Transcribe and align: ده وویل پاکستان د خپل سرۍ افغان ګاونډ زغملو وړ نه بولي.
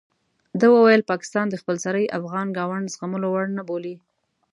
ده 0.59 0.65
وویل 0.75 1.01
پاکستان 1.11 1.45
د 1.49 1.55
خپل 1.61 1.75
سرۍ 1.85 2.05
افغان 2.19 2.47
ګاونډ 2.57 2.85
زغملو 2.93 3.27
وړ 3.31 3.45
نه 3.57 3.63
بولي. 3.69 3.95